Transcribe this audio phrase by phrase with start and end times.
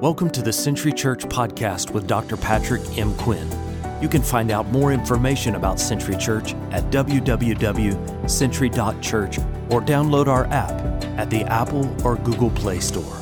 [0.00, 2.38] Welcome to the Century Church podcast with Dr.
[2.38, 3.14] Patrick M.
[3.16, 3.46] Quinn.
[4.00, 9.38] You can find out more information about Century Church at www.century.church
[9.68, 13.19] or download our app at the Apple or Google Play Store.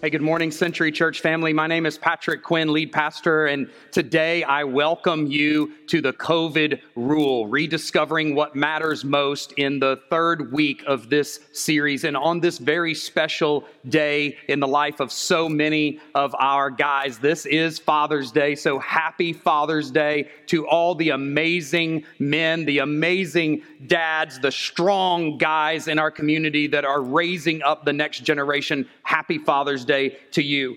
[0.00, 1.52] Hey, good morning, Century Church family.
[1.52, 6.80] My name is Patrick Quinn, lead pastor, and today I welcome you to the COVID
[6.94, 12.04] rule, rediscovering what matters most in the third week of this series.
[12.04, 17.18] And on this very special day in the life of so many of our guys,
[17.18, 18.54] this is Father's Day.
[18.54, 25.88] So happy Father's Day to all the amazing men, the amazing dads, the strong guys
[25.88, 28.88] in our community that are raising up the next generation.
[29.02, 30.76] Happy Father's Day to you.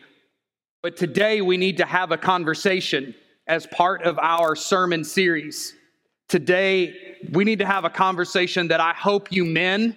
[0.81, 3.13] But today we need to have a conversation
[3.45, 5.75] as part of our sermon series.
[6.27, 9.95] Today we need to have a conversation that I hope you men,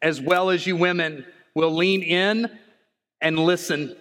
[0.00, 2.50] as well as you women, will lean in
[3.20, 3.96] and listen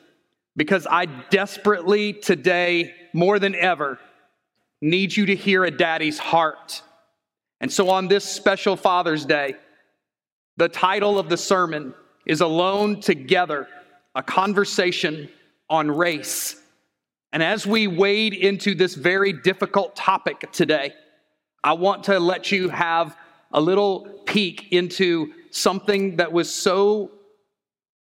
[0.56, 4.00] because I desperately today, more than ever,
[4.82, 6.82] need you to hear a daddy's heart.
[7.60, 9.56] And so on this special Father's Day,
[10.58, 11.94] the title of the sermon
[12.26, 13.68] is Alone Together
[14.18, 15.30] a conversation
[15.70, 16.60] on race.
[17.32, 20.94] And as we wade into this very difficult topic today,
[21.64, 23.16] I want to let you have
[23.52, 27.12] a little peek into something that was so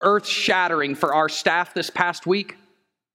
[0.03, 2.57] earth shattering for our staff this past week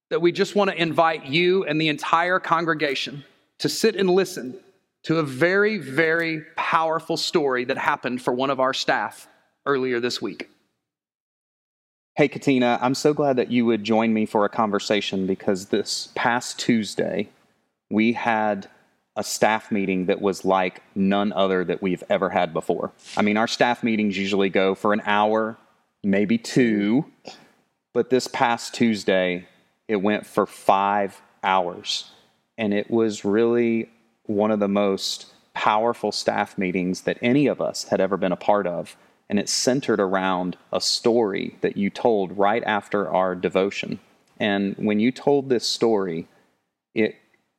[0.10, 3.26] that we just want to invite you and the entire congregation
[3.60, 4.58] to sit and listen
[5.04, 9.28] to a very, very powerful story that happened for one of our staff
[9.66, 10.50] earlier this week.
[12.18, 16.10] Hey, Katina, I'm so glad that you would join me for a conversation because this
[16.16, 17.30] past Tuesday,
[17.92, 18.68] we had
[19.16, 22.92] a staff meeting that was like none other that we've ever had before.
[23.16, 25.58] I mean, our staff meetings usually go for an hour,
[26.04, 27.06] maybe two,
[27.94, 29.48] but this past Tuesday,
[29.88, 32.10] it went for five hours.
[32.58, 33.92] And it was really
[34.24, 38.36] one of the most powerful staff meetings that any of us had ever been a
[38.36, 38.98] part of
[39.30, 44.00] and it's centered around a story that you told right after our devotion.
[44.40, 46.28] And when you told this story,
[46.94, 47.16] it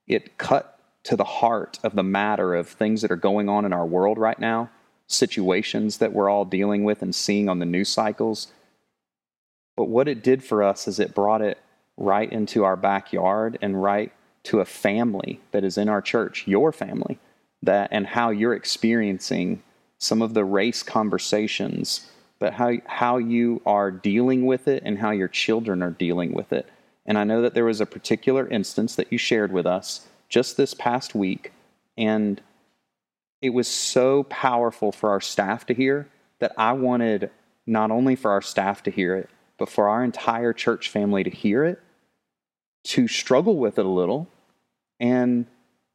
[0.06, 3.73] it cut to the heart of the matter of things that are going on in
[3.73, 4.71] our world right now,
[5.06, 8.49] situations that we're all dealing with and seeing on the news cycles.
[9.77, 11.59] But what it did for us is it brought it
[11.97, 14.12] right into our backyard and right
[14.45, 17.19] to a family that is in our church, your family,
[17.62, 19.62] that and how you're experiencing
[19.99, 25.11] some of the race conversations, but how, how you are dealing with it and how
[25.11, 26.69] your children are dealing with it.
[27.05, 30.57] And I know that there was a particular instance that you shared with us just
[30.57, 31.53] this past week,
[31.97, 32.41] and
[33.41, 37.31] it was so powerful for our staff to hear that I wanted
[37.67, 41.31] not only for our staff to hear it, but for our entire church family to
[41.31, 41.81] hear it,
[42.85, 44.29] to struggle with it a little,
[45.01, 45.47] and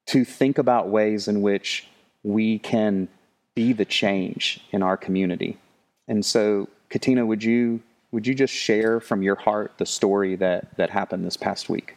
[0.08, 1.88] to think about ways in which
[2.24, 3.08] we can
[3.56, 5.58] be the change in our community.
[6.08, 7.82] And so, Katina, would you
[8.12, 11.96] would you just share from your heart the story that that happened this past week?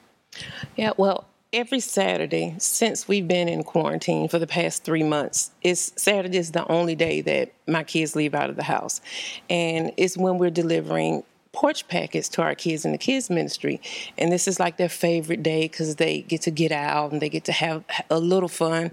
[0.77, 5.93] Yeah, well, every Saturday since we've been in quarantine for the past three months, is
[5.97, 9.01] Saturday is the only day that my kids leave out of the house,
[9.51, 13.81] and it's when we're delivering porch packets to our kids in the kids ministry
[14.19, 17.31] and this is like their favorite day because they get to get out and they
[17.31, 18.91] get to have a little fun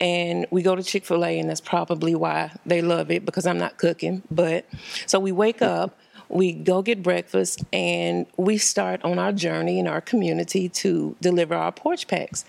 [0.00, 3.46] and we go to Chick fil A, and that's probably why they love it because
[3.46, 4.22] I'm not cooking.
[4.30, 4.66] But
[5.06, 9.86] so we wake up, we go get breakfast, and we start on our journey in
[9.86, 12.44] our community to deliver our porch packs.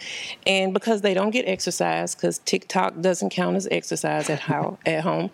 [0.45, 5.03] And because they don't get exercise, because TikTok doesn't count as exercise at, how, at
[5.03, 5.31] home,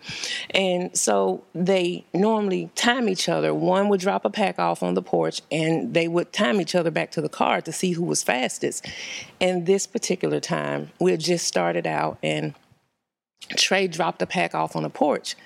[0.50, 3.54] and so they normally time each other.
[3.54, 6.90] One would drop a pack off on the porch, and they would time each other
[6.90, 8.86] back to the car to see who was fastest.
[9.40, 12.54] And this particular time, we had just started out, and
[13.56, 15.36] Trey dropped the pack off on the porch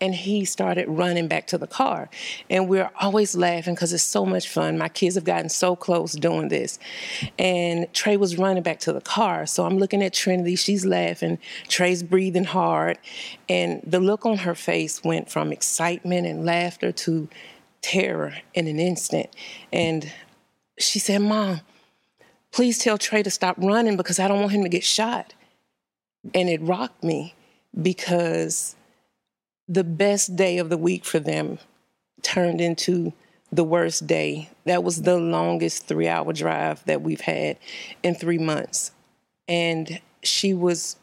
[0.00, 2.10] and he started running back to the car.
[2.50, 4.76] And we're always laughing because it's so much fun.
[4.76, 6.78] My kids have gotten so close doing this.
[7.38, 9.46] And Trey was running back to the car.
[9.46, 10.56] So I'm looking at Trinity.
[10.56, 11.38] She's laughing.
[11.68, 12.98] Trey's breathing hard.
[13.48, 17.28] And the look on her face went from excitement and laughter to
[17.80, 19.30] terror in an instant.
[19.72, 20.12] And
[20.78, 21.60] she said, Mom,
[22.50, 25.34] please tell Trey to stop running because I don't want him to get shot.
[26.34, 27.34] And it rocked me
[27.80, 28.76] because
[29.68, 31.58] the best day of the week for them
[32.22, 33.12] turned into
[33.52, 34.50] the worst day.
[34.64, 37.58] That was the longest three hour drive that we've had
[38.02, 38.90] in three months.
[39.48, 40.96] And she was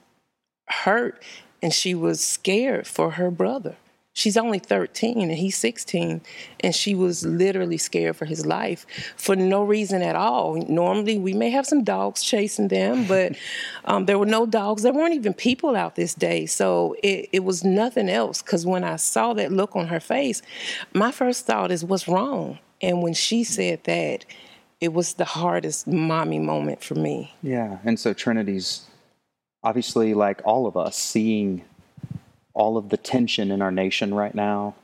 [0.68, 1.22] hurt
[1.62, 3.78] and she was scared for her brother
[4.14, 6.22] She's only 13 and he's 16,
[6.60, 8.86] and she was literally scared for his life
[9.16, 10.56] for no reason at all.
[10.68, 13.36] Normally, we may have some dogs chasing them, but
[13.86, 14.84] um, there were no dogs.
[14.84, 16.46] There weren't even people out this day.
[16.46, 18.42] So it, it was nothing else.
[18.42, 20.42] Because when I saw that look on her face,
[20.94, 22.60] my first thought is, What's wrong?
[22.82, 24.26] And when she said that,
[24.82, 27.34] it was the hardest mommy moment for me.
[27.44, 27.78] Yeah.
[27.86, 28.88] And so Trinity's
[29.64, 31.64] obviously, like all of us, seeing
[32.54, 34.76] all of the tension in our nation right now,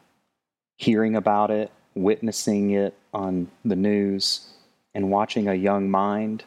[0.78, 4.48] hearing about it, witnessing it on the news,
[4.94, 6.44] and watching a young mind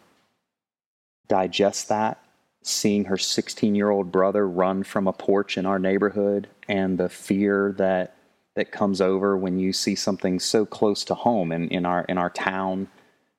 [1.28, 2.22] digest that,
[2.62, 7.08] seeing her 16 year old brother run from a porch in our neighborhood, and the
[7.08, 8.14] fear that
[8.56, 12.18] that comes over when you see something so close to home in, in our in
[12.18, 12.88] our town.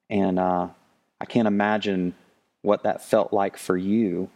[0.09, 0.69] And uh,
[1.19, 2.15] I can't imagine
[2.61, 4.29] what that felt like for you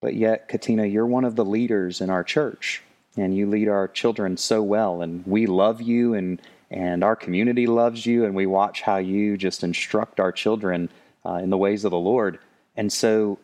[0.00, 2.82] but yet, Katina, you're one of the leaders in our church,
[3.16, 7.66] and you lead our children so well, and we love you, and and our community
[7.66, 10.88] loves you, and we watch how you just instruct our children
[11.26, 12.38] uh, in the ways of the Lord.
[12.76, 13.38] And so,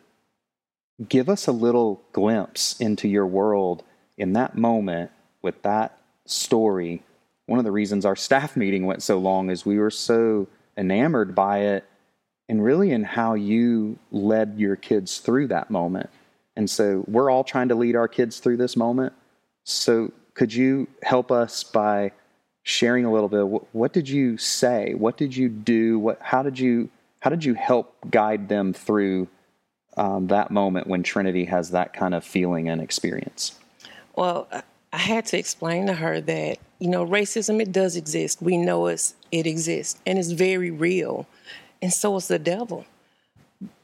[1.07, 3.83] give us a little glimpse into your world
[4.17, 5.11] in that moment
[5.41, 7.03] with that story.
[7.45, 11.35] One of the reasons our staff meeting went so long is we were so enamored
[11.35, 11.85] by it
[12.49, 16.09] and really in how you led your kids through that moment.
[16.57, 19.13] And so we're all trying to lead our kids through this moment.
[19.63, 22.11] So could you help us by
[22.63, 23.47] sharing a little bit?
[23.47, 24.95] What, what did you say?
[24.95, 25.99] What did you do?
[25.99, 26.89] What, how did you,
[27.19, 29.27] how did you help guide them through
[29.97, 33.57] um, that moment when Trinity has that kind of feeling and experience?
[34.15, 34.47] Well,
[34.91, 38.41] I had to explain to her that, you know, racism, it does exist.
[38.41, 41.27] We know it's, it exists and it's very real.
[41.83, 42.87] And so is the devil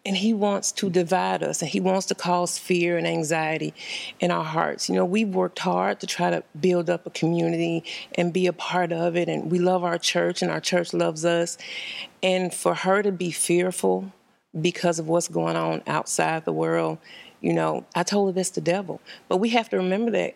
[0.05, 3.73] and he wants to divide us and he wants to cause fear and anxiety
[4.19, 4.89] in our hearts.
[4.89, 7.83] You know we've worked hard to try to build up a community
[8.15, 11.23] and be a part of it and we love our church and our church loves
[11.23, 11.57] us.
[12.21, 14.11] And for her to be fearful
[14.59, 16.99] because of what's going on outside the world
[17.41, 19.01] you know i told her that's the devil.
[19.27, 20.35] But we have to remember that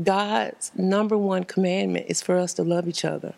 [0.00, 3.34] God's number one commandment is for us to love each other.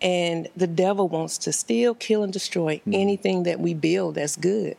[0.00, 2.94] And the devil wants to steal, kill, and destroy mm-hmm.
[2.94, 4.76] anything that we build that's good.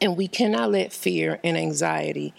[0.00, 2.32] And we cannot let fear and anxiety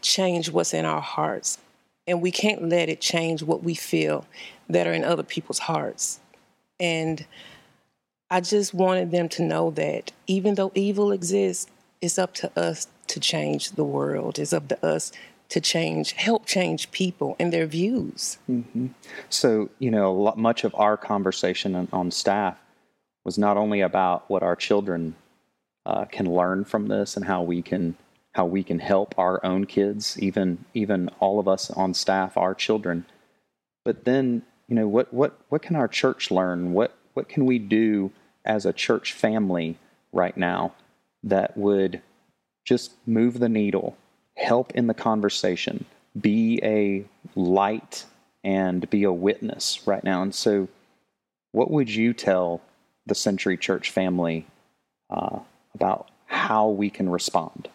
[0.00, 1.58] change what's in our hearts.
[2.06, 4.26] And we can't let it change what we feel
[4.68, 6.20] that are in other people's hearts.
[6.80, 7.24] And
[8.30, 12.88] I just wanted them to know that even though evil exists, it's up to us
[13.08, 14.38] to change the world.
[14.38, 15.12] It's up to us
[15.48, 18.38] to change, help change people and their views.
[18.50, 18.88] Mm-hmm.
[19.28, 22.58] So, you know, lot, much of our conversation on, on, staff
[23.24, 25.14] was not only about what our children
[25.86, 27.96] uh, can learn from this and how we can
[28.32, 32.54] how we can help our own kids, even even all of us on staff, our
[32.54, 33.06] children,
[33.84, 36.72] but then you know what what what can our church learn?
[36.72, 38.10] What what can we do
[38.44, 39.78] as a church family
[40.12, 40.74] right now
[41.22, 42.02] that would
[42.64, 43.96] just move the needle
[44.36, 45.84] help in the conversation,
[46.20, 47.04] be a
[47.34, 48.04] light
[48.42, 50.22] and be a witness right now.
[50.22, 50.68] And so,
[51.52, 52.60] what would you tell
[53.06, 54.46] the Century Church family
[55.10, 55.38] uh,
[55.74, 57.68] about how we can respond?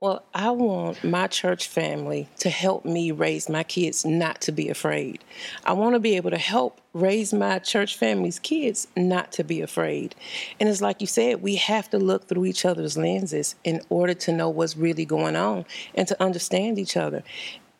[0.00, 4.68] Well, I want my church family to help me raise my kids not to be
[4.68, 5.24] afraid.
[5.64, 9.60] I want to be able to help raise my church family's kids not to be
[9.60, 10.14] afraid.
[10.60, 14.14] And it's like you said, we have to look through each other's lenses in order
[14.14, 15.64] to know what's really going on
[15.96, 17.24] and to understand each other.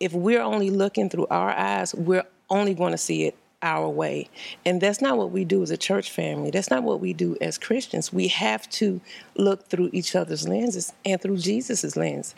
[0.00, 4.28] If we're only looking through our eyes, we're only going to see it our way.
[4.64, 6.50] And that's not what we do as a church family.
[6.50, 8.12] That's not what we do as Christians.
[8.12, 9.00] We have to
[9.36, 12.34] look through each other's lenses and through Jesus' lens.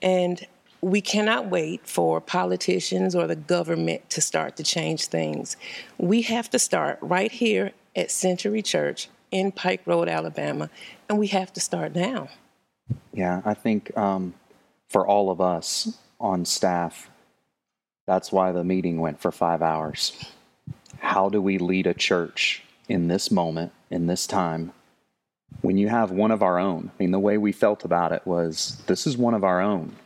[0.00, 0.46] And
[0.80, 5.56] we cannot wait for politicians or the government to start to change things.
[5.98, 10.70] We have to start right here at Century Church in Pike Road, Alabama,
[11.08, 12.28] and we have to start now.
[13.12, 14.34] Yeah, I think um,
[14.88, 17.08] for all of us on staff,
[18.06, 20.12] that's why the meeting went for five hours
[21.02, 24.72] how do we lead a church in this moment, in this time,
[25.60, 26.90] when you have one of our own?
[26.94, 29.96] I mean, the way we felt about it was this is one of our own.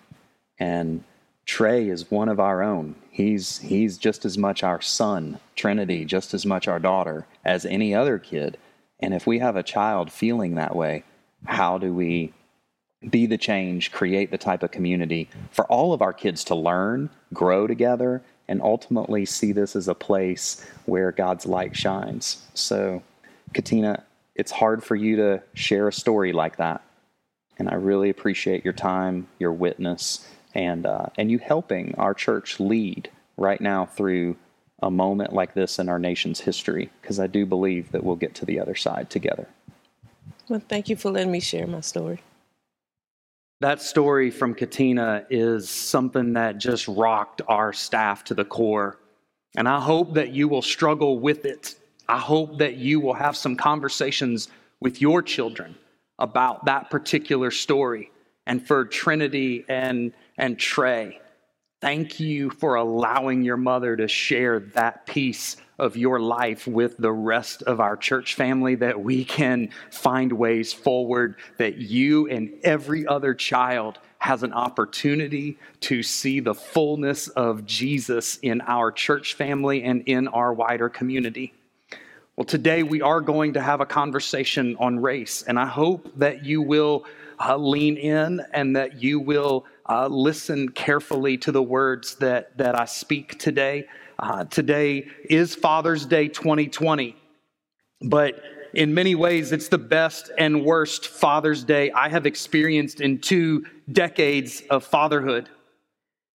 [0.58, 1.04] And
[1.44, 2.94] Trey is one of our own.
[3.10, 7.94] He's he's just as much our son, Trinity, just as much our daughter as any
[7.94, 8.56] other kid.
[8.98, 11.04] And if we have a child feeling that way,
[11.44, 12.32] how do we
[13.08, 17.10] be the change, create the type of community for all of our kids to learn,
[17.34, 22.42] grow together, and ultimately see this as a place where God's light shines.
[22.54, 23.02] So,
[23.54, 26.82] Katina, it's hard for you to share a story like that.
[27.58, 32.60] And I really appreciate your time, your witness, and, uh, and you helping our church
[32.60, 34.36] lead right now through
[34.82, 38.34] a moment like this in our nation's history, because I do believe that we'll get
[38.36, 39.48] to the other side together.
[40.48, 42.20] Well, thank you for letting me share my story.
[43.60, 48.98] That story from Katina is something that just rocked our staff to the core.
[49.56, 51.74] And I hope that you will struggle with it.
[52.06, 54.48] I hope that you will have some conversations
[54.80, 55.74] with your children
[56.18, 58.10] about that particular story.
[58.46, 61.18] And for Trinity and, and Trey,
[61.80, 67.12] thank you for allowing your mother to share that piece of your life with the
[67.12, 73.06] rest of our church family, that we can find ways forward, that you and every
[73.06, 79.82] other child has an opportunity to see the fullness of Jesus in our church family
[79.84, 81.52] and in our wider community.
[82.36, 86.44] Well, today we are going to have a conversation on race, and I hope that
[86.44, 87.04] you will
[87.38, 92.78] uh, lean in and that you will uh, listen carefully to the words that, that
[92.78, 93.86] I speak today.
[94.18, 97.16] Uh, today is Father's Day 2020,
[98.02, 98.34] but
[98.74, 103.64] in many ways, it's the best and worst Father's Day I have experienced in two
[103.90, 105.48] decades of fatherhood.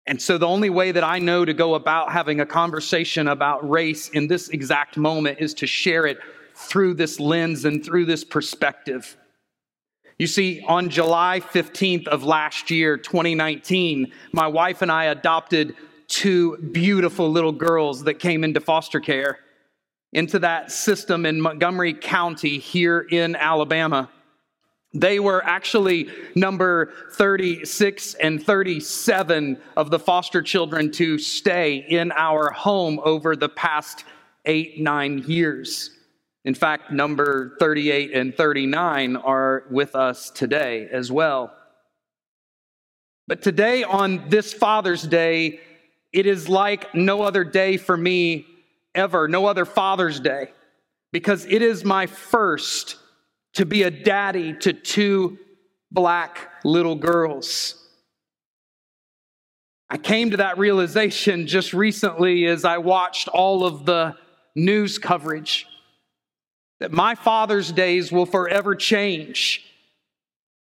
[0.07, 3.69] And so, the only way that I know to go about having a conversation about
[3.69, 6.19] race in this exact moment is to share it
[6.55, 9.17] through this lens and through this perspective.
[10.19, 15.77] You see, on July 15th of last year, 2019, my wife and I adopted
[16.09, 19.41] two beautiful little girls that came into foster care
[20.13, 24.09] into that system in Montgomery County here in Alabama.
[24.95, 32.51] They were actually number 36 and 37 of the foster children to stay in our
[32.51, 34.05] home over the past
[34.47, 35.91] eight, nine years.
[36.47, 41.53] In fact, number 38 and 39 are with us today as well.
[43.27, 45.59] But today, on this Father's Day,
[46.13, 48.47] it is like no other day for me
[48.95, 50.53] ever, no other Father's Day,
[51.13, 52.97] because it is my first
[53.55, 55.39] to be a daddy to two
[55.91, 57.75] black little girls.
[59.91, 64.15] I came to that realization just recently as I watched all of the
[64.55, 65.67] news coverage
[66.81, 69.65] that my Father's days will forever change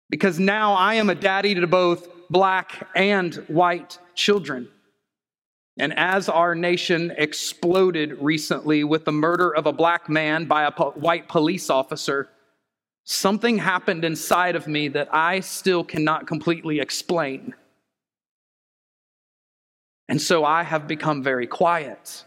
[0.09, 4.67] because now I am a daddy to both black and white children.
[5.77, 10.71] And as our nation exploded recently with the murder of a black man by a
[10.71, 12.29] po- white police officer,
[13.05, 17.53] something happened inside of me that I still cannot completely explain.
[20.09, 22.25] And so I have become very quiet,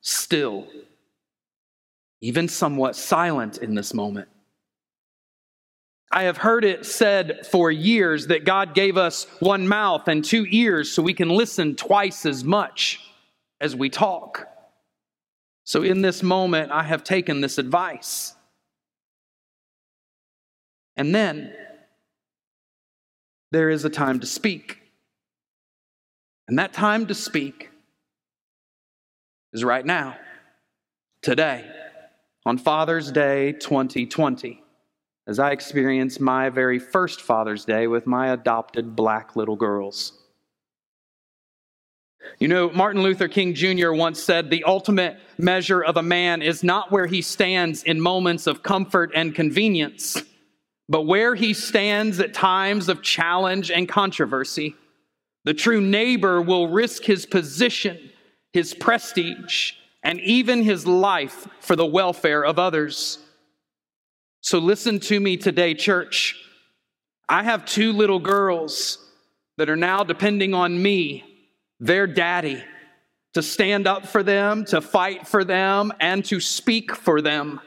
[0.00, 0.66] still,
[2.22, 4.28] even somewhat silent in this moment.
[6.10, 10.46] I have heard it said for years that God gave us one mouth and two
[10.48, 13.00] ears so we can listen twice as much
[13.60, 14.46] as we talk.
[15.64, 18.34] So, in this moment, I have taken this advice.
[20.96, 21.54] And then
[23.50, 24.78] there is a time to speak.
[26.46, 27.70] And that time to speak
[29.52, 30.16] is right now,
[31.22, 31.64] today,
[32.44, 34.62] on Father's Day 2020
[35.26, 40.18] as I experienced my very first Father's Day with my adopted black little girls.
[42.38, 43.92] You know, Martin Luther King Jr.
[43.92, 48.46] once said the ultimate measure of a man is not where he stands in moments
[48.46, 50.22] of comfort and convenience,
[50.88, 54.74] but where he stands at times of challenge and controversy.
[55.44, 58.10] The true neighbor will risk his position,
[58.52, 59.72] his prestige,
[60.02, 63.18] and even his life for the welfare of others.
[64.40, 66.36] So listen to me today, church.
[67.28, 68.98] I have two little girls
[69.56, 71.24] that are now depending on me,
[71.78, 72.62] their daddy,
[73.34, 77.60] to stand up for them, to fight for them, and to speak for them.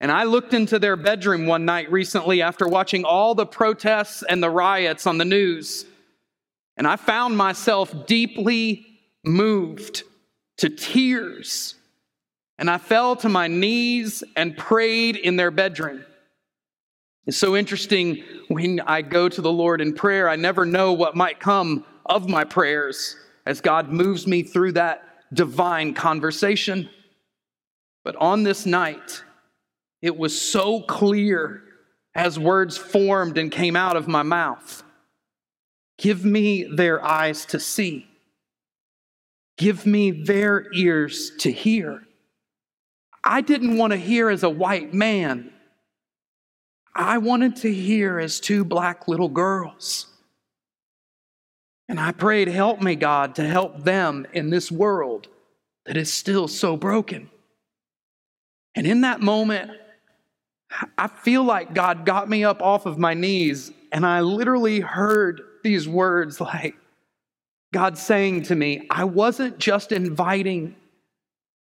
[0.00, 4.42] And I looked into their bedroom one night recently after watching all the protests and
[4.42, 5.86] the riots on the news.
[6.76, 8.86] And I found myself deeply
[9.24, 10.04] moved
[10.58, 11.74] to tears
[12.58, 16.04] and I fell to my knees and prayed in their bedroom.
[17.26, 21.16] It's so interesting when I go to the Lord in prayer, I never know what
[21.16, 26.88] might come of my prayers as God moves me through that divine conversation.
[28.04, 29.24] But on this night,
[30.00, 31.62] it was so clear
[32.14, 34.82] as words formed and came out of my mouth.
[35.98, 38.06] Give me their eyes to see.
[39.56, 42.02] Give me their ears to hear.
[43.24, 45.52] I didn't want to hear as a white man.
[46.94, 50.06] I wanted to hear as two black little girls.
[51.88, 55.28] And I prayed, help me, God, to help them in this world
[55.84, 57.30] that is still so broken.
[58.74, 59.70] And in that moment,
[60.98, 65.40] I feel like God got me up off of my knees and I literally heard
[65.62, 66.74] these words like
[67.72, 70.76] God saying to me, I wasn't just inviting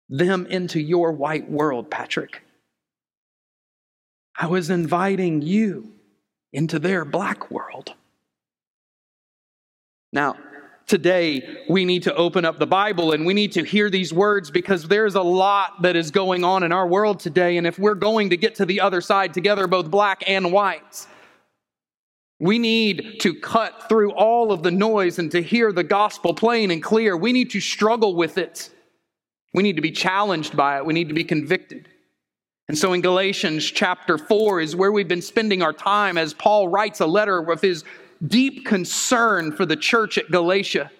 [0.08, 2.42] them into your white world, Patrick.
[4.38, 5.92] I was inviting you
[6.52, 7.94] into their black world.
[10.12, 10.36] Now,
[10.86, 14.50] today we need to open up the Bible and we need to hear these words
[14.50, 17.58] because there's a lot that is going on in our world today.
[17.58, 21.06] And if we're going to get to the other side together, both black and white,
[22.40, 26.70] we need to cut through all of the noise and to hear the gospel plain
[26.70, 27.14] and clear.
[27.14, 28.70] We need to struggle with it.
[29.52, 30.86] We need to be challenged by it.
[30.86, 31.88] We need to be convicted.
[32.68, 36.68] And so in Galatians chapter 4 is where we've been spending our time as Paul
[36.68, 37.84] writes a letter with his
[38.26, 40.90] deep concern for the church at Galatia.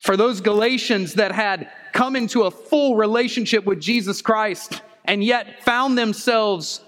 [0.00, 5.62] For those Galatians that had come into a full relationship with Jesus Christ and yet
[5.62, 6.80] found themselves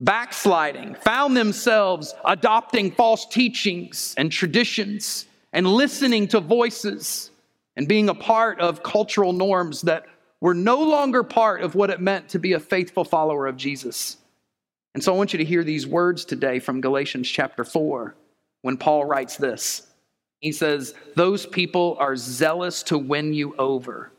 [0.00, 7.30] backsliding, found themselves adopting false teachings and traditions and listening to voices
[7.76, 10.06] and being a part of cultural norms that
[10.40, 14.16] were no longer part of what it meant to be a faithful follower of Jesus.
[14.94, 18.14] And so I want you to hear these words today from Galatians chapter 4
[18.62, 19.86] when Paul writes this.
[20.40, 24.10] He says, Those people are zealous to win you over,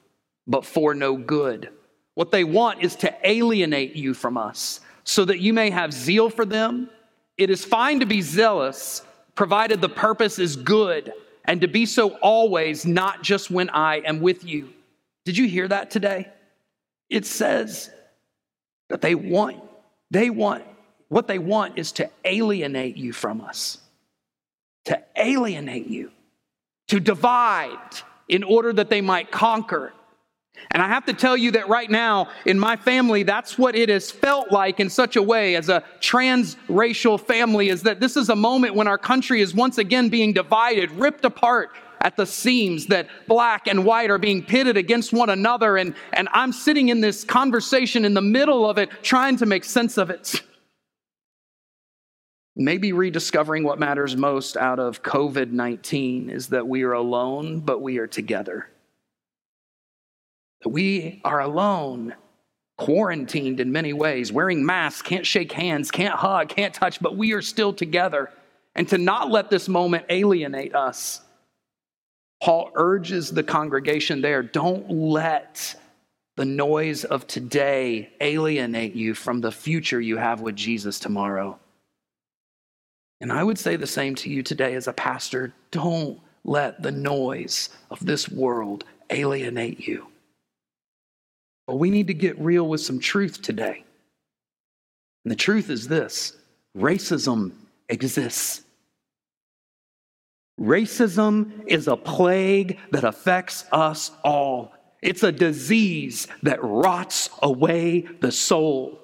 [0.47, 1.69] but for no good.
[2.13, 4.79] What they want is to alienate you from us
[5.11, 6.89] so that you may have zeal for them.
[7.37, 9.01] It is fine to be zealous,
[9.35, 11.11] provided the purpose is good,
[11.43, 14.69] and to be so always, not just when I am with you.
[15.25, 16.29] Did you hear that today?
[17.09, 17.91] It says
[18.87, 19.61] that they want,
[20.11, 20.63] they want,
[21.09, 23.79] what they want is to alienate you from us,
[24.85, 26.09] to alienate you,
[26.87, 27.97] to divide
[28.29, 29.91] in order that they might conquer.
[30.69, 33.89] And I have to tell you that right now in my family, that's what it
[33.89, 38.29] has felt like in such a way as a transracial family is that this is
[38.29, 41.71] a moment when our country is once again being divided, ripped apart
[42.01, 45.77] at the seams, that black and white are being pitted against one another.
[45.77, 49.63] And, and I'm sitting in this conversation in the middle of it, trying to make
[49.63, 50.41] sense of it.
[52.55, 57.81] Maybe rediscovering what matters most out of COVID 19 is that we are alone, but
[57.81, 58.67] we are together.
[60.63, 62.15] That we are alone,
[62.77, 67.33] quarantined in many ways, wearing masks, can't shake hands, can't hug, can't touch, but we
[67.33, 68.31] are still together.
[68.75, 71.21] And to not let this moment alienate us
[72.41, 75.75] Paul urges the congregation there don't let
[76.37, 81.59] the noise of today alienate you from the future you have with Jesus tomorrow.
[83.19, 85.53] And I would say the same to you today as a pastor.
[85.69, 90.07] Don't let the noise of this world alienate you.
[91.67, 93.83] But we need to get real with some truth today.
[95.23, 96.35] And the truth is this
[96.75, 97.51] racism
[97.89, 98.63] exists.
[100.59, 104.73] Racism is a plague that affects us all.
[105.01, 108.99] It's a disease that rots away the soul.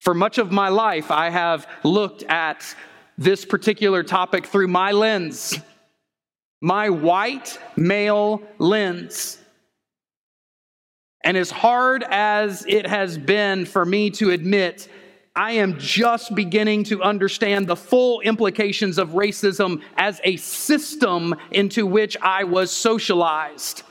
[0.00, 2.74] For much of my life, I have looked at
[3.16, 5.56] this particular topic through my lens,
[6.60, 9.38] my white male lens.
[11.24, 14.88] And as hard as it has been for me to admit
[15.34, 21.86] I am just beginning to understand the full implications of racism as a system into
[21.86, 23.82] which I was socialized.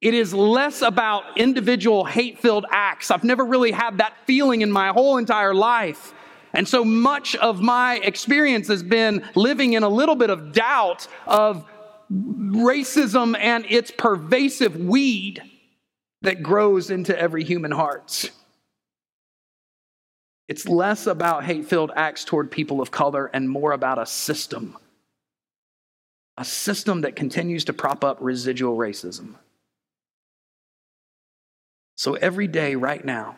[0.00, 3.12] It is less about individual hate filled acts.
[3.12, 6.14] I've never really had that feeling in my whole entire life.
[6.52, 11.06] And so much of my experience has been living in a little bit of doubt
[11.28, 11.64] of
[12.10, 15.42] racism and its pervasive weed
[16.22, 18.30] that grows into every human heart.
[20.48, 24.76] It's less about hate filled acts toward people of color and more about a system.
[26.38, 29.34] A system that continues to prop up residual racism.
[31.96, 33.36] So every day, right now,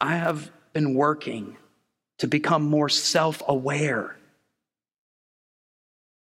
[0.00, 1.56] I have been working
[2.18, 4.16] to become more self aware.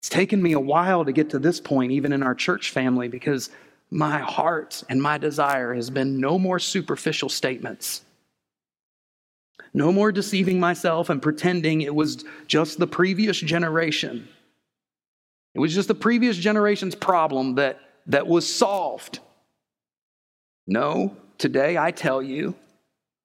[0.02, 3.08] It's taken me a while to get to this point, even in our church family,
[3.08, 3.50] because
[3.92, 8.02] my heart and my desire has been no more superficial statements
[9.74, 14.28] no more deceiving myself and pretending it was just the previous generation.
[15.54, 19.20] It was just the previous generation's problem that, that was solved.
[20.68, 22.56] No, today I tell you,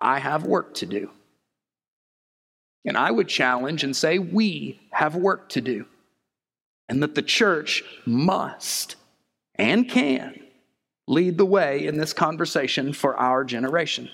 [0.01, 1.11] I have work to do.
[2.85, 5.87] And I would challenge and say, we have work to do.
[6.89, 8.95] and that the church must
[9.57, 10.46] and can
[11.07, 14.11] lead the way in this conversation for our generation.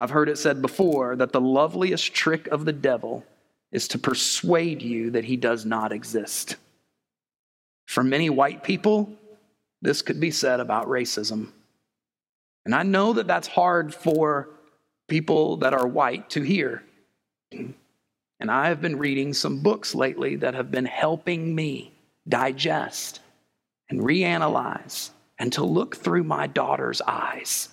[0.00, 3.24] I've heard it said before that the loveliest trick of the devil
[3.70, 6.56] is to persuade you that he does not exist.
[7.86, 9.12] For many white people,
[9.80, 11.48] this could be said about racism.
[12.64, 14.50] And I know that that's hard for
[15.08, 16.82] people that are white to hear.
[17.52, 21.92] And I have been reading some books lately that have been helping me
[22.28, 23.20] digest
[23.92, 27.68] and reanalyze and to look through my daughter's eyes.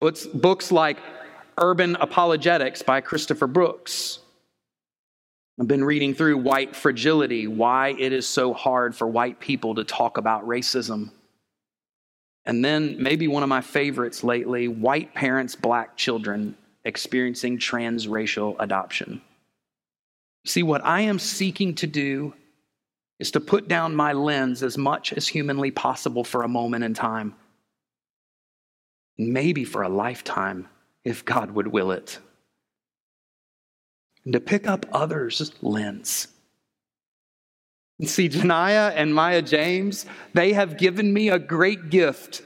[0.00, 0.98] It's books like
[1.58, 4.20] Urban Apologetics by Christopher Brooks.
[5.60, 9.82] I've been reading through White Fragility, why it is so hard for white people to
[9.82, 11.10] talk about racism.
[12.44, 19.20] And then maybe one of my favorites lately White Parents, Black Children Experiencing Transracial Adoption.
[20.44, 22.34] See, what I am seeking to do
[23.18, 26.94] is to put down my lens as much as humanly possible for a moment in
[26.94, 27.34] time,
[29.16, 30.68] maybe for a lifetime,
[31.04, 32.18] if God would will it,
[34.24, 36.28] and to pick up others' lens.
[37.98, 42.42] And see, Janiyah and Maya James, they have given me a great gift.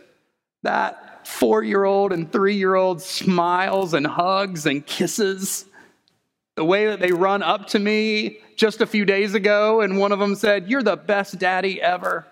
[0.62, 5.64] That four year old and three year old smiles and hugs and kisses
[6.60, 10.12] the way that they run up to me just a few days ago, and one
[10.12, 12.26] of them said, You're the best daddy ever.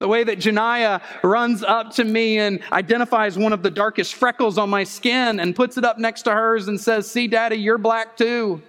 [0.00, 4.58] The way that Janiyah runs up to me and identifies one of the darkest freckles
[4.58, 7.78] on my skin and puts it up next to hers and says, See, daddy, you're
[7.78, 8.60] black too.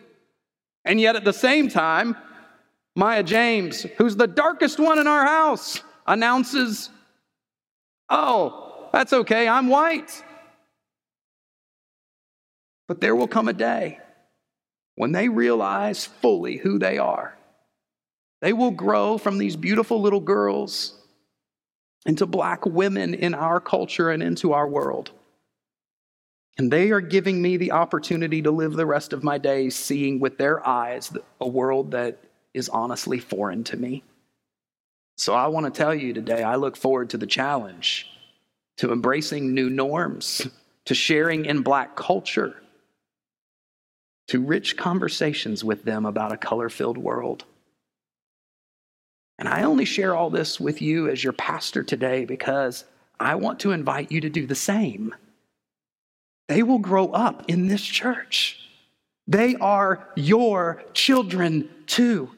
[0.86, 2.16] And yet at the same time,
[2.96, 6.90] Maya James, who's the darkest one in our house, announces,
[8.10, 10.24] Oh, that's okay, I'm white.
[12.88, 14.00] But there will come a day
[14.96, 17.38] when they realize fully who they are,
[18.42, 21.00] they will grow from these beautiful little girls
[22.06, 25.12] into black women in our culture and into our world.
[26.58, 30.20] And they are giving me the opportunity to live the rest of my days seeing
[30.20, 32.20] with their eyes a world that
[32.54, 34.04] is honestly foreign to me.
[35.18, 38.08] So I want to tell you today, I look forward to the challenge,
[38.78, 40.48] to embracing new norms,
[40.86, 42.62] to sharing in black culture
[44.28, 47.46] to rich conversations with them about a color filled world.
[49.38, 52.86] And I only share all this with you as your pastor today because
[53.20, 55.14] I want to invite you to do the same.
[56.48, 58.60] They will grow up in this church.
[59.28, 62.30] They are your children too.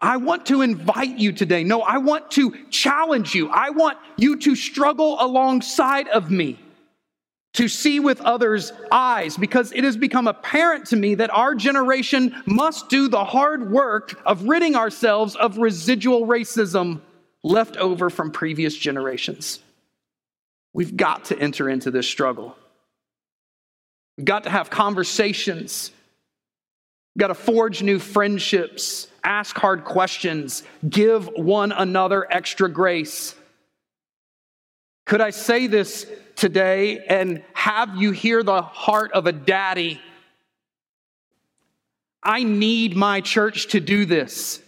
[0.00, 1.64] I want to invite you today.
[1.64, 3.48] No, I want to challenge you.
[3.48, 6.58] I want you to struggle alongside of me
[7.54, 12.34] to see with others' eyes because it has become apparent to me that our generation
[12.46, 17.00] must do the hard work of ridding ourselves of residual racism
[17.42, 19.60] left over from previous generations.
[20.72, 22.56] We've got to enter into this struggle.
[24.16, 25.90] We've got to have conversations.
[27.14, 33.34] We've got to forge new friendships, ask hard questions, give one another extra grace.
[35.06, 36.06] Could I say this
[36.38, 40.00] today and have you hear the heart of a daddy.
[42.22, 44.62] I need my church to do this.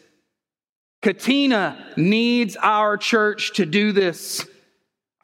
[1.01, 4.47] Katina needs our church to do this.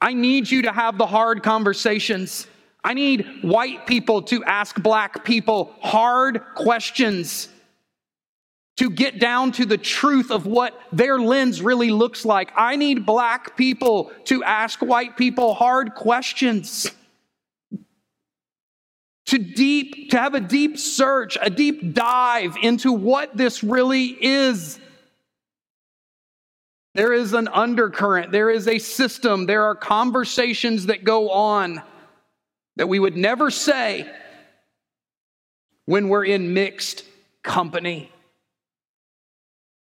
[0.01, 2.47] I need you to have the hard conversations.
[2.85, 7.49] I need white people to ask black people hard questions
[8.77, 12.53] to get down to the truth of what their lens really looks like.
[12.55, 16.91] I need black people to ask white people hard questions.
[19.27, 24.79] To deep, to have a deep search, a deep dive into what this really is.
[26.95, 31.83] There is an undercurrent, there is a system, there are conversations that go on
[32.77, 34.11] that we would never say
[35.87, 37.05] when we're in mixed
[37.43, 38.11] company.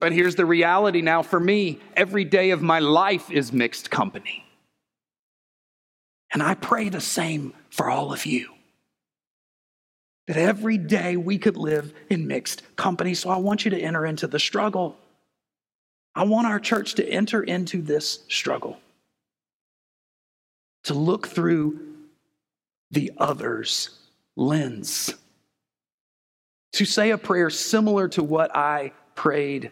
[0.01, 4.45] But here's the reality now for me every day of my life is mixed company.
[6.33, 8.51] And I pray the same for all of you.
[10.27, 13.15] That every day we could live in mixed company.
[13.15, 14.97] So I want you to enter into the struggle.
[16.15, 18.79] I want our church to enter into this struggle,
[20.85, 21.79] to look through
[22.91, 23.91] the other's
[24.35, 25.15] lens,
[26.73, 29.71] to say a prayer similar to what I prayed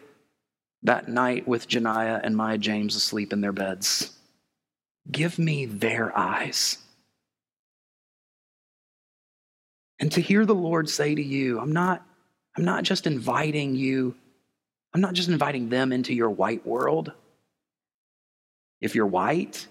[0.85, 4.11] that night with Janiyah and Maya James asleep in their beds.
[5.11, 6.77] Give me their eyes.
[9.99, 12.05] And to hear the Lord say to you, I'm not,
[12.57, 14.15] I'm not just inviting you,
[14.93, 17.11] I'm not just inviting them into your white world.
[18.81, 19.67] If you're white,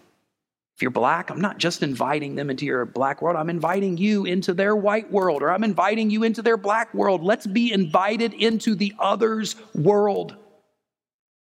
[0.77, 4.25] if you're black, I'm not just inviting them into your black world, I'm inviting you
[4.25, 7.23] into their white world, or I'm inviting you into their black world.
[7.23, 10.37] Let's be invited into the other's world.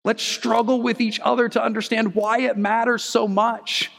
[0.04, 3.90] Let's struggle with each other to understand why it matters so much.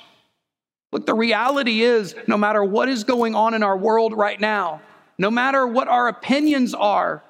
[0.91, 4.81] Look, the reality is no matter what is going on in our world right now,
[5.17, 7.23] no matter what our opinions are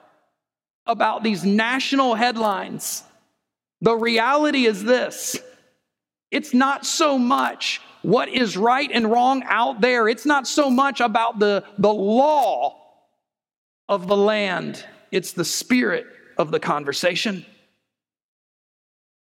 [0.85, 3.03] about these national headlines,
[3.81, 5.37] the reality is this
[6.31, 10.99] it's not so much what is right and wrong out there, it's not so much
[10.99, 12.81] about the, the law
[13.87, 16.05] of the land, it's the spirit
[16.37, 17.45] of the conversation.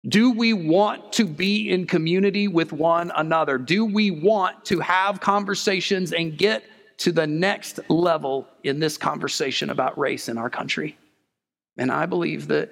[0.06, 3.58] Do we want to be in community with one another?
[3.58, 6.64] Do we want to have conversations and get
[7.00, 10.98] to the next level in this conversation about race in our country?
[11.78, 12.72] And I believe that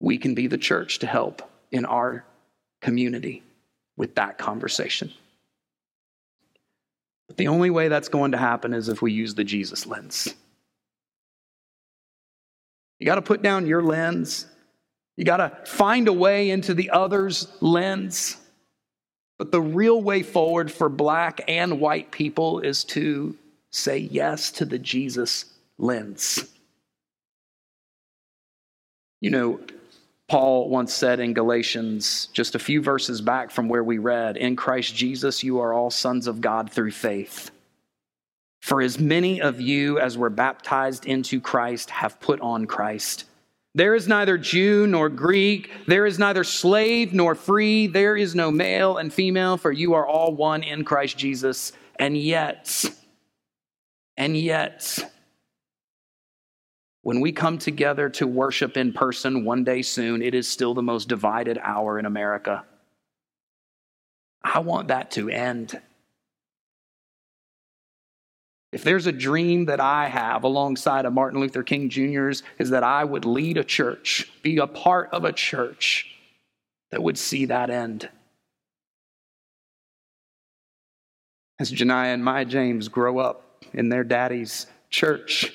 [0.00, 2.24] we can be the church to help in our
[2.80, 3.42] community
[3.96, 5.12] with that conversation.
[7.28, 10.34] But the only way that's going to happen is if we use the Jesus lens.
[12.98, 14.46] You got to put down your lens
[15.16, 18.36] you got to find a way into the other's lens.
[19.38, 23.36] But the real way forward for black and white people is to
[23.70, 25.46] say yes to the Jesus
[25.78, 26.44] lens.
[29.20, 29.60] You know,
[30.28, 34.56] Paul once said in Galatians, just a few verses back from where we read, In
[34.56, 37.50] Christ Jesus, you are all sons of God through faith.
[38.62, 43.24] For as many of you as were baptized into Christ have put on Christ.
[43.74, 45.70] There is neither Jew nor Greek.
[45.86, 47.86] There is neither slave nor free.
[47.86, 51.72] There is no male and female, for you are all one in Christ Jesus.
[51.98, 52.84] And yet,
[54.16, 55.10] and yet,
[57.02, 60.82] when we come together to worship in person one day soon, it is still the
[60.82, 62.64] most divided hour in America.
[64.44, 65.80] I want that to end.
[68.72, 72.82] If there's a dream that I have alongside of Martin Luther King Jr.'s, is that
[72.82, 76.08] I would lead a church, be a part of a church
[76.90, 78.08] that would see that end.
[81.58, 85.52] As Janiyah and Maya James grow up in their daddy's church,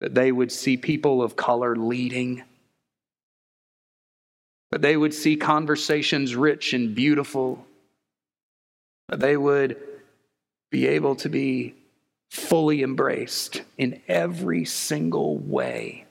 [0.00, 2.44] that they would see people of color leading,
[4.70, 7.66] that they would see conversations rich and beautiful,
[9.08, 9.76] that they would
[10.70, 11.74] be able to be
[12.30, 16.04] fully embraced in every single way.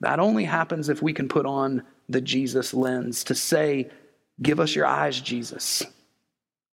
[0.00, 3.90] That only happens if we can put on the Jesus lens to say,
[4.40, 5.84] Give us your eyes, Jesus.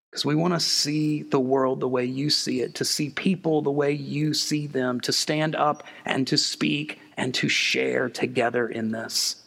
[0.09, 3.61] Because we want to see the world the way you see it, to see people
[3.61, 8.67] the way you see them, to stand up and to speak and to share together
[8.67, 9.43] in this.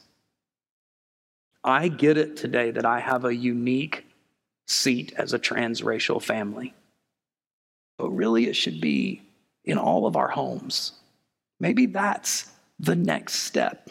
[1.64, 4.04] I get it today that I have a unique
[4.72, 6.74] seat as a transracial family.
[7.98, 9.22] But really, it should be
[9.64, 10.92] in all of our homes.
[11.60, 13.90] Maybe that's the next step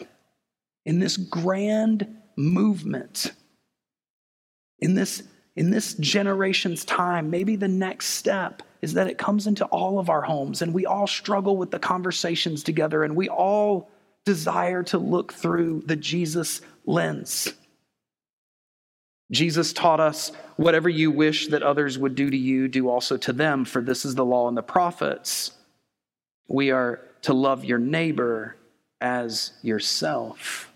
[0.84, 3.32] in this grand movement,
[4.80, 5.22] in this,
[5.56, 7.30] in this generation's time.
[7.30, 10.84] Maybe the next step is that it comes into all of our homes and we
[10.84, 13.88] all struggle with the conversations together and we all
[14.24, 17.54] desire to look through the Jesus lens.
[19.32, 23.32] Jesus taught us, whatever you wish that others would do to you, do also to
[23.32, 25.52] them, for this is the law and the prophets.
[26.48, 28.56] We are to love your neighbor
[29.00, 30.70] as yourself.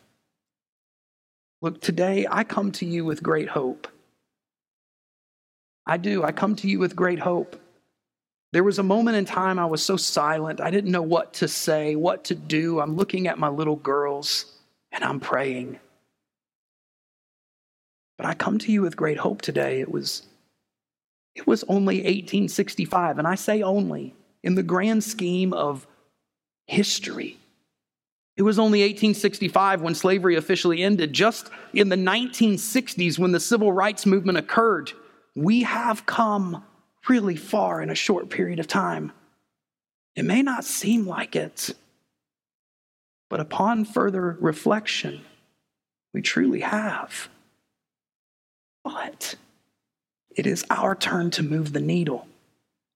[1.60, 3.88] Look, today I come to you with great hope.
[5.86, 6.24] I do.
[6.24, 7.60] I come to you with great hope.
[8.52, 10.60] There was a moment in time I was so silent.
[10.60, 12.80] I didn't know what to say, what to do.
[12.80, 14.46] I'm looking at my little girls
[14.92, 15.78] and I'm praying.
[18.16, 19.80] But I come to you with great hope today.
[19.80, 20.22] It was,
[21.34, 25.86] it was only 1865, and I say only in the grand scheme of
[26.66, 27.38] history.
[28.36, 31.12] It was only 1865 when slavery officially ended.
[31.12, 34.92] Just in the 1960s, when the civil rights movement occurred,
[35.34, 36.64] we have come
[37.08, 39.12] really far in a short period of time.
[40.16, 41.74] It may not seem like it,
[43.28, 45.22] but upon further reflection,
[46.12, 47.28] we truly have.
[48.86, 49.34] But
[50.36, 52.28] it is our turn to move the needle,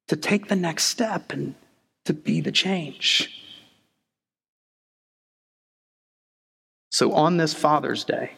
[0.07, 1.57] to take the next step and
[2.05, 3.43] to be the change.
[6.93, 8.35] So on this Father's Day,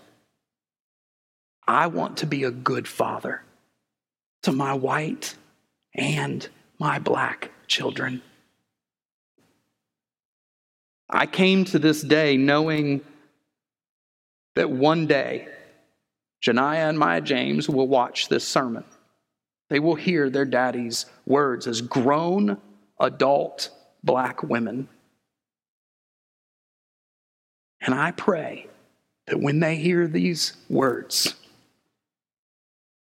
[1.68, 3.42] I want to be a good father
[4.44, 5.36] to my white
[5.94, 8.22] and my black children.
[11.10, 13.02] I came to this day knowing
[14.54, 15.48] that one day
[16.42, 18.84] Janiyah and Maya James will watch this sermon.
[19.70, 22.58] They will hear their daddy's words as grown
[23.00, 23.70] adult
[24.02, 24.88] black women.
[27.80, 28.66] And I pray
[29.26, 31.34] that when they hear these words,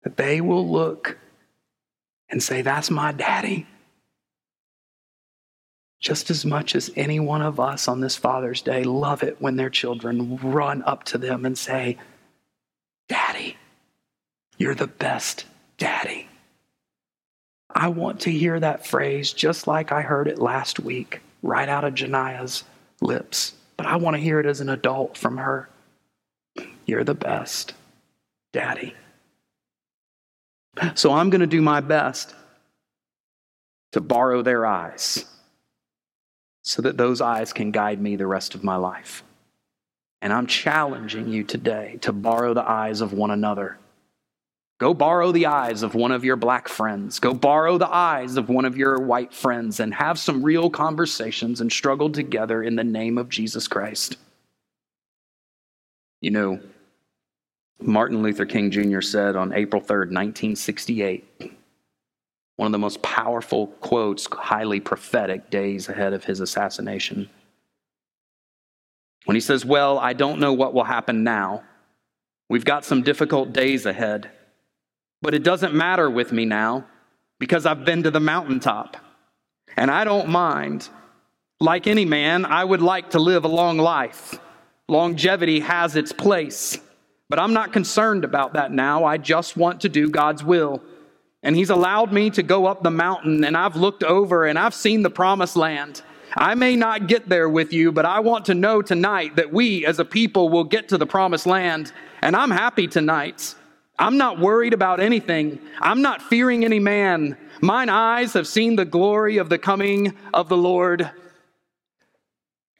[0.04, 1.18] that they will look
[2.28, 3.66] and say, That's my daddy.
[6.00, 9.56] Just as much as any one of us on this Father's Day love it when
[9.56, 11.96] their children run up to them and say,
[14.58, 15.44] you're the best
[15.78, 16.28] daddy.
[17.74, 21.84] I want to hear that phrase just like I heard it last week, right out
[21.84, 22.64] of Janiyah's
[23.00, 23.54] lips.
[23.76, 25.68] But I want to hear it as an adult from her.
[26.86, 27.74] You're the best,
[28.52, 28.94] Daddy.
[30.94, 32.34] So I'm going to do my best
[33.92, 35.24] to borrow their eyes
[36.62, 39.22] so that those eyes can guide me the rest of my life.
[40.22, 43.78] And I'm challenging you today to borrow the eyes of one another.
[44.78, 47.20] Go borrow the eyes of one of your black friends.
[47.20, 51.60] Go borrow the eyes of one of your white friends and have some real conversations
[51.60, 54.16] and struggle together in the name of Jesus Christ.
[56.20, 56.60] You know,
[57.80, 59.00] Martin Luther King Jr.
[59.00, 61.52] said on April 3rd, 1968,
[62.56, 67.28] one of the most powerful quotes, highly prophetic days ahead of his assassination.
[69.24, 71.64] When he says, Well, I don't know what will happen now.
[72.48, 74.30] We've got some difficult days ahead,
[75.24, 76.84] but it doesn't matter with me now
[77.38, 78.98] because I've been to the mountaintop
[79.74, 80.90] and I don't mind.
[81.60, 84.38] Like any man, I would like to live a long life.
[84.86, 86.78] Longevity has its place.
[87.30, 89.06] But I'm not concerned about that now.
[89.06, 90.82] I just want to do God's will.
[91.42, 94.74] And He's allowed me to go up the mountain, and I've looked over and I've
[94.74, 96.02] seen the promised land.
[96.36, 99.86] I may not get there with you, but I want to know tonight that we
[99.86, 101.92] as a people will get to the promised land.
[102.20, 103.54] And I'm happy tonight.
[103.98, 105.58] I'm not worried about anything.
[105.80, 107.36] I'm not fearing any man.
[107.60, 111.10] Mine eyes have seen the glory of the coming of the Lord.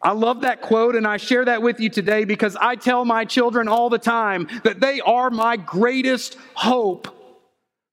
[0.03, 3.25] I love that quote and I share that with you today because I tell my
[3.25, 7.09] children all the time that they are my greatest hope.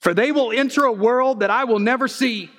[0.02, 2.50] For they will enter a world that I will never see.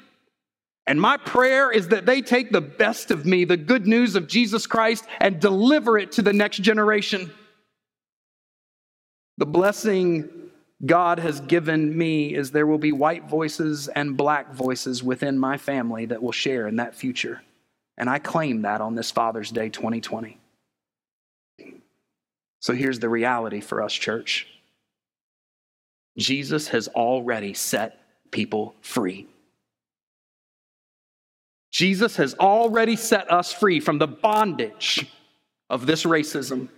[0.86, 4.26] And my prayer is that they take the best of me, the good news of
[4.26, 7.32] Jesus Christ, and deliver it to the next generation.
[9.38, 10.50] The blessing
[10.84, 15.56] God has given me is there will be white voices and black voices within my
[15.56, 17.42] family that will share in that future.
[17.96, 20.38] And I claim that on this Father's Day 2020.
[22.60, 24.48] So here's the reality for us, church
[26.18, 27.98] Jesus has already set
[28.30, 29.26] people free.
[31.70, 35.06] Jesus has already set us free from the bondage
[35.70, 36.68] of this racism.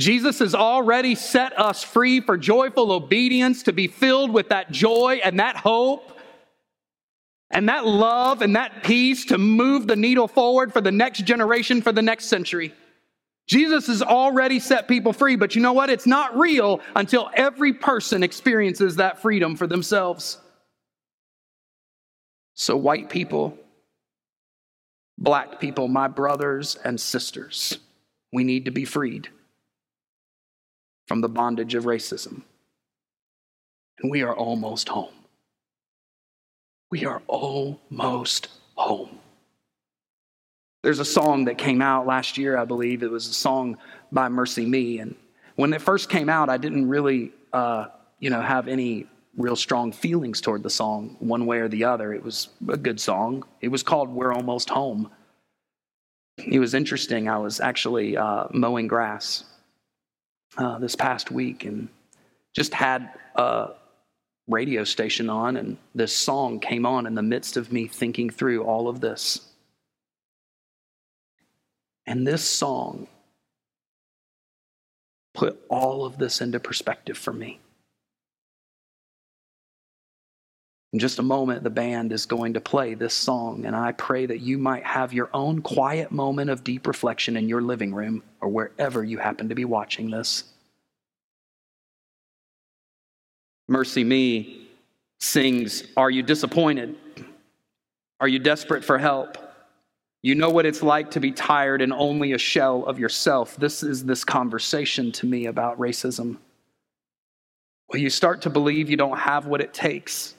[0.00, 5.20] Jesus has already set us free for joyful obedience to be filled with that joy
[5.22, 6.18] and that hope
[7.50, 11.82] and that love and that peace to move the needle forward for the next generation,
[11.82, 12.72] for the next century.
[13.46, 15.90] Jesus has already set people free, but you know what?
[15.90, 20.38] It's not real until every person experiences that freedom for themselves.
[22.54, 23.58] So, white people,
[25.18, 27.78] black people, my brothers and sisters,
[28.32, 29.28] we need to be freed
[31.10, 32.42] from the bondage of racism.
[34.00, 35.12] And we are almost home.
[36.92, 38.46] We are almost
[38.76, 39.18] home.
[40.84, 43.02] There's a song that came out last year, I believe.
[43.02, 43.76] It was a song
[44.12, 45.02] by MercyMe.
[45.02, 45.16] And
[45.56, 47.86] when it first came out, I didn't really, uh,
[48.20, 52.14] you know, have any real strong feelings toward the song one way or the other.
[52.14, 53.42] It was a good song.
[53.60, 55.10] It was called We're Almost Home.
[56.38, 57.28] It was interesting.
[57.28, 59.49] I was actually uh, mowing grass
[60.56, 61.88] uh, this past week and
[62.54, 63.70] just had a
[64.48, 68.64] radio station on, and this song came on in the midst of me thinking through
[68.64, 69.40] all of this.
[72.06, 73.06] And this song
[75.34, 77.60] put all of this into perspective for me.
[80.92, 84.26] In just a moment, the band is going to play this song, and I pray
[84.26, 88.24] that you might have your own quiet moment of deep reflection in your living room
[88.40, 90.44] or wherever you happen to be watching this.
[93.70, 94.66] MercyMe
[95.20, 96.96] sings, Are you disappointed?
[98.20, 99.38] Are you desperate for help?
[100.22, 103.56] You know what it's like to be tired and only a shell of yourself.
[103.56, 106.36] This is this conversation to me about racism.
[107.88, 110.34] Well, you start to believe you don't have what it takes.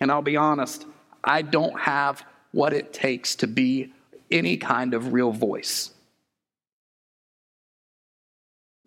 [0.00, 0.86] And I'll be honest,
[1.24, 3.92] I don't have what it takes to be
[4.30, 5.90] any kind of real voice.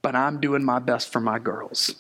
[0.02, 1.96] But I'm doing my best for my girls.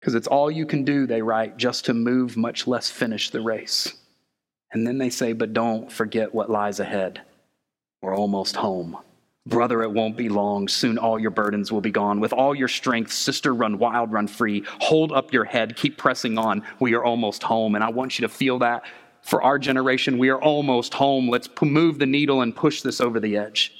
[0.00, 3.40] Because it's all you can do, they write, just to move, much less finish the
[3.40, 3.94] race.
[4.72, 7.22] And then they say, but don't forget what lies ahead.
[8.00, 8.96] We're almost home.
[9.48, 10.68] Brother, it won't be long.
[10.68, 12.20] Soon all your burdens will be gone.
[12.20, 14.62] With all your strength, sister, run wild, run free.
[14.80, 16.62] Hold up your head, keep pressing on.
[16.80, 17.74] We are almost home.
[17.74, 18.84] And I want you to feel that
[19.22, 20.18] for our generation.
[20.18, 21.30] We are almost home.
[21.30, 23.72] Let's move the needle and push this over the edge.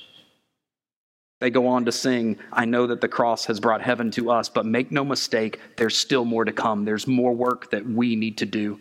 [1.40, 4.48] They go on to sing, I know that the cross has brought heaven to us,
[4.48, 6.84] but make no mistake, there's still more to come.
[6.84, 8.80] There's more work that we need to do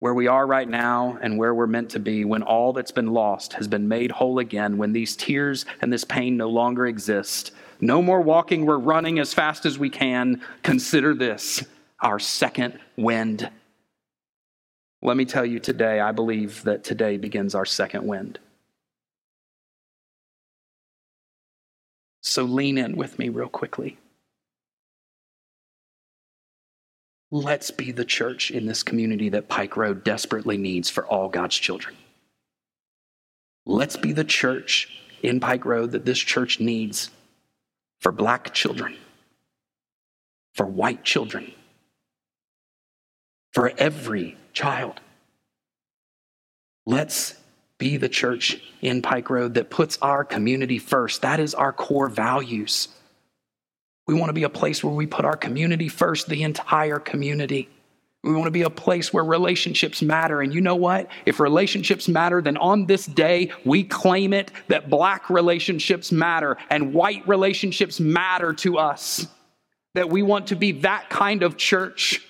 [0.00, 3.12] where we are right now and where we're meant to be when all that's been
[3.12, 7.52] lost has been made whole again, when these tears and this pain no longer exist.
[7.82, 10.42] No more walking, we're running as fast as we can.
[10.62, 11.64] Consider this
[12.00, 13.50] our second wind.
[15.02, 18.38] Let me tell you today, I believe that today begins our second wind.
[22.22, 23.98] So lean in with me real quickly.
[27.30, 31.56] Let's be the church in this community that Pike Road desperately needs for all God's
[31.56, 31.96] children.
[33.66, 34.88] Let's be the church
[35.22, 37.10] in Pike Road that this church needs
[38.00, 38.96] for black children,
[40.54, 41.52] for white children,
[43.52, 45.00] for every child.
[46.84, 47.36] Let's
[47.78, 51.22] be the church in Pike Road that puts our community first.
[51.22, 52.88] That is our core values.
[54.10, 57.68] We want to be a place where we put our community first, the entire community.
[58.24, 60.40] We want to be a place where relationships matter.
[60.40, 61.06] And you know what?
[61.26, 66.92] If relationships matter, then on this day, we claim it that black relationships matter and
[66.92, 69.28] white relationships matter to us.
[69.94, 72.20] That we want to be that kind of church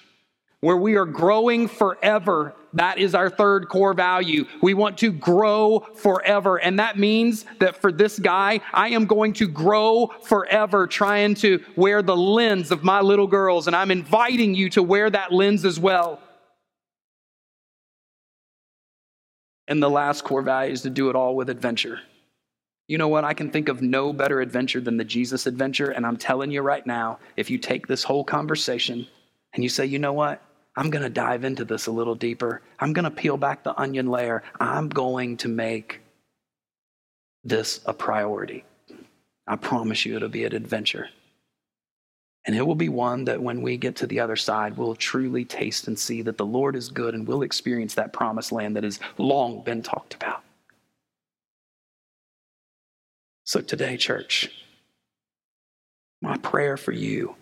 [0.61, 2.55] where we are growing forever.
[2.75, 4.45] That is our third core value.
[4.63, 6.59] We want to grow forever.
[6.59, 11.65] And that means that for this guy, I am going to grow forever trying to
[11.77, 13.67] wear the lens of my little girls.
[13.67, 16.21] And I'm inviting you to wear that lens as well.
[19.67, 22.01] And the last core value is to do it all with adventure.
[22.87, 23.25] You know what?
[23.25, 25.91] I can think of no better adventure than the Jesus adventure.
[25.91, 29.07] And I'm telling you right now, if you take this whole conversation
[29.55, 30.43] and you say, you know what?
[30.77, 32.63] I'm going to dive into this a little deeper.
[32.79, 34.43] I'm going to peel back the onion layer.
[34.59, 36.01] I'm going to make
[37.45, 38.65] this a priority.
[39.47, 41.09] I promise you it'll be an adventure.
[42.47, 45.45] And it will be one that when we get to the other side, we'll truly
[45.45, 48.85] taste and see that the Lord is good and we'll experience that promised land that
[48.85, 50.43] has long been talked about.
[53.45, 54.49] So today, church,
[56.23, 57.35] my prayer for you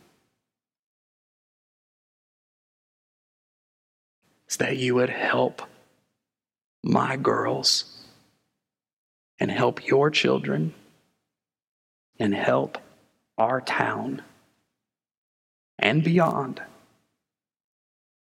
[4.49, 5.63] is that you would help
[6.83, 7.99] my girls
[9.39, 10.75] and help your children
[12.19, 12.79] and help
[13.37, 14.23] our town
[15.79, 16.61] and beyond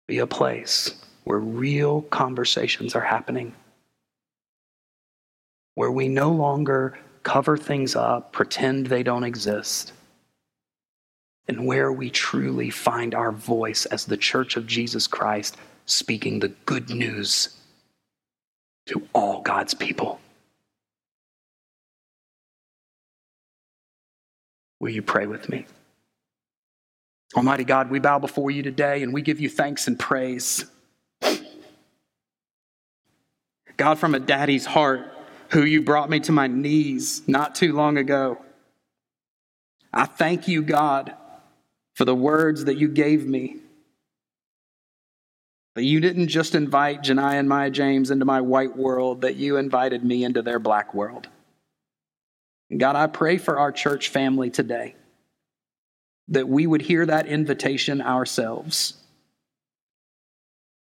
[0.08, 0.94] be a place
[1.24, 3.52] where real conversations are happening,
[5.74, 9.92] where we no longer cover things up, pretend they don't exist,
[11.48, 15.56] and where we truly find our voice as the church of Jesus Christ
[15.86, 17.56] speaking the good news
[18.86, 20.20] to all God's people.
[24.80, 25.66] Will you pray with me?
[27.36, 30.64] Almighty God, we bow before you today and we give you thanks and praise.
[33.76, 35.12] God, from a daddy's heart,
[35.50, 38.38] who you brought me to my knees not too long ago.
[39.92, 41.14] I thank you, God,
[41.94, 43.56] for the words that you gave me
[45.76, 49.58] that you didn't just invite Janiyah and Maya James into my white world, that you
[49.58, 51.28] invited me into their black world.
[52.74, 54.96] God, I pray for our church family today
[56.28, 58.94] that we would hear that invitation ourselves,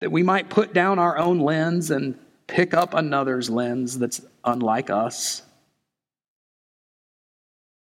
[0.03, 4.91] that we might put down our own lens and pick up another's lens that's unlike
[4.91, 5.41] us.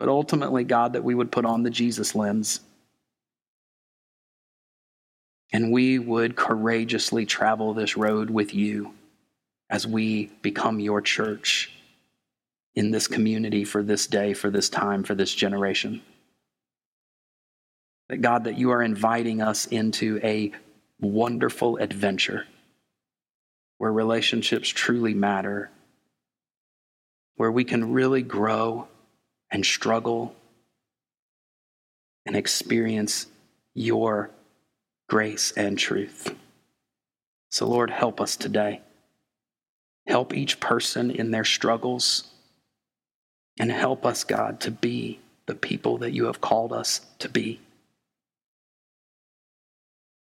[0.00, 2.60] But ultimately, God, that we would put on the Jesus lens
[5.52, 8.94] and we would courageously travel this road with you
[9.68, 11.72] as we become your church
[12.74, 16.02] in this community for this day, for this time, for this generation.
[18.08, 20.52] That God, that you are inviting us into a
[21.00, 22.46] wonderful adventure
[23.78, 25.70] where relationships truly matter,
[27.36, 28.86] where we can really grow
[29.50, 30.34] and struggle
[32.26, 33.26] and experience
[33.74, 34.30] your
[35.10, 36.34] grace, and truth.
[37.50, 38.82] So, Lord, help us today.
[40.06, 42.24] Help each person in their struggles
[43.58, 47.60] And help us, God, to be the people that you have called us to be.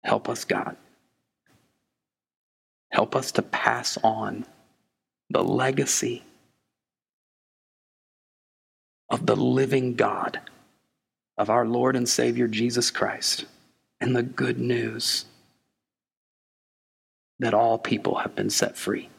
[0.04, 0.78] Help us, God.
[2.92, 4.46] Help us to pass on
[5.30, 6.24] the legacy
[9.10, 10.42] of the living God,
[11.38, 13.46] of our Lord and Savior Jesus Christ,
[14.02, 15.26] and the good news
[17.40, 19.10] that all people have been set free.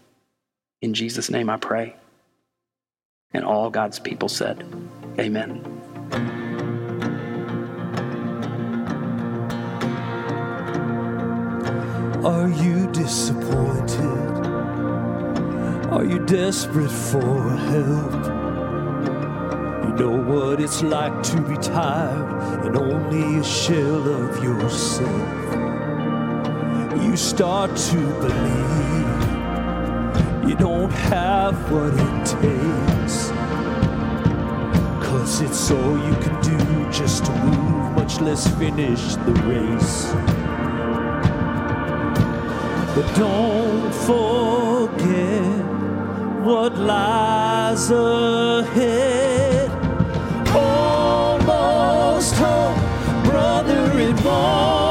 [0.83, 1.95] In Jesus' name I pray.
[3.33, 4.67] And all God's people said,
[5.19, 5.65] Amen.
[12.25, 14.47] Are you disappointed?
[15.91, 18.42] Are you desperate for help?
[19.99, 25.53] Know what it's like to be tired and only a shell of yourself.
[27.05, 29.03] You start to believe
[30.49, 33.29] you don't have what it takes.
[35.07, 40.15] Cause it's all you can do just to move, much less finish the race.
[42.95, 45.65] But don't forget
[46.43, 49.22] what lies ahead.
[52.43, 52.79] Home,
[53.25, 54.82] brother, it won't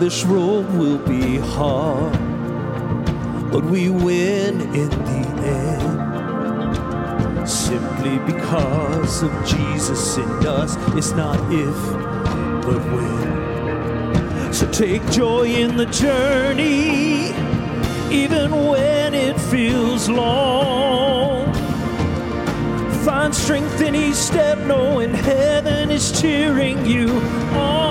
[0.00, 2.14] this road will be hard,
[3.52, 5.26] but we win in the
[7.36, 7.46] end.
[7.46, 11.76] Simply because of Jesus in us, it's not if,
[12.64, 14.54] but when.
[14.54, 17.34] So take joy in the journey,
[18.10, 21.52] even when it feels long.
[23.04, 27.10] Find strength in each step, knowing heaven is cheering you
[27.52, 27.89] on.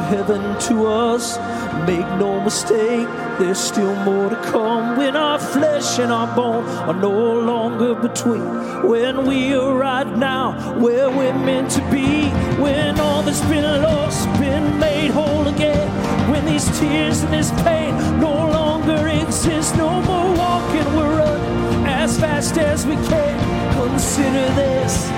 [0.00, 1.38] Heaven to us.
[1.86, 6.94] Make no mistake, there's still more to come when our flesh and our bone are
[6.94, 8.44] no longer between.
[8.88, 12.28] When we are right now where we're meant to be.
[12.62, 15.88] When all that's been lost been made whole again.
[16.30, 19.76] When these tears and this pain no longer exist.
[19.76, 23.38] No more walking, we're running as fast as we can.
[23.74, 25.08] Consider this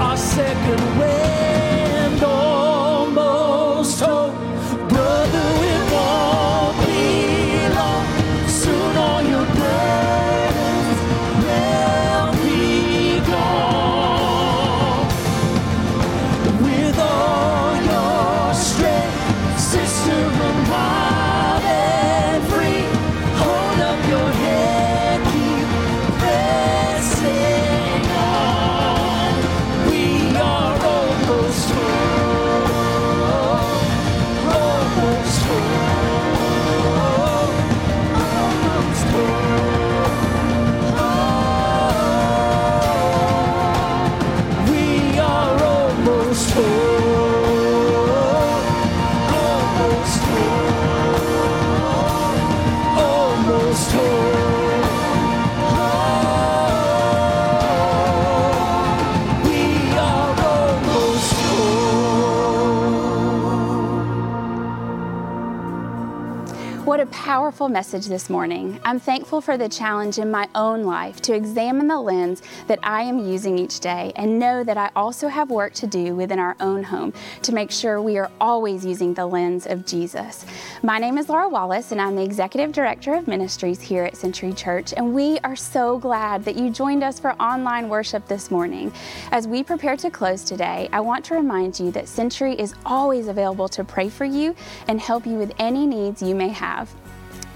[0.00, 2.22] our second wind.
[2.22, 2.63] Almost
[67.34, 68.78] powerful message this morning.
[68.84, 73.02] I'm thankful for the challenge in my own life to examine the lens that I
[73.02, 76.54] am using each day and know that I also have work to do within our
[76.60, 77.12] own home
[77.42, 80.46] to make sure we are always using the lens of Jesus.
[80.84, 84.52] My name is Laura Wallace, and I'm the Executive Director of Ministries here at Century
[84.52, 88.92] Church, and we are so glad that you joined us for online worship this morning.
[89.32, 93.26] As we prepare to close today, I want to remind you that Century is always
[93.26, 94.54] available to pray for you
[94.86, 96.94] and help you with any needs you may have.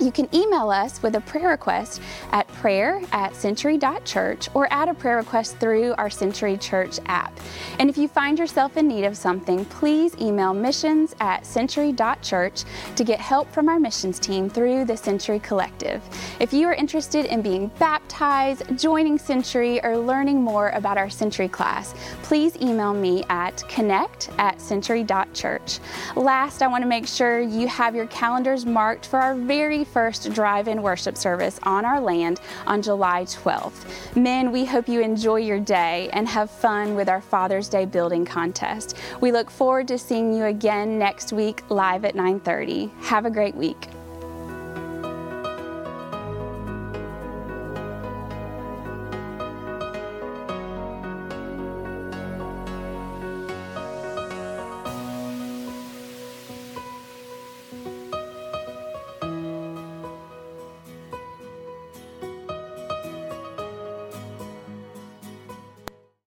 [0.01, 4.95] You can email us with a prayer request at prayer at century.church or add a
[4.95, 7.39] prayer request through our Century Church app.
[7.81, 12.63] And if you find yourself in need of something, please email missions at century.church
[12.95, 16.01] to get help from our missions team through the Century Collective.
[16.39, 21.49] If you are interested in being baptized, joining Century, or learning more about our Century
[21.49, 25.81] class, please email me at connect at century.church.
[26.15, 30.33] Last, I want to make sure you have your calendars marked for our very first
[30.33, 34.17] drive in worship service on our land on July 12th.
[34.17, 38.25] Men, we hope you enjoy your day and have fun with our Father's Day building
[38.25, 38.97] contest.
[39.21, 42.91] We look forward to seeing you again next week live at 9:30.
[43.03, 43.89] Have a great week.